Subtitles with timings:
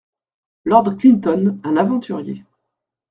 [0.65, 2.43] Lord Clinton Un aventurier.